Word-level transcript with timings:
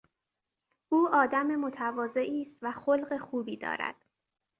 او 0.91 1.07
آدم 1.13 1.55
متواضعی 1.55 2.41
است 2.41 2.59
و 2.61 2.71
خلق 2.71 3.17
خوبی 3.17 3.57
دارد. 3.57 3.95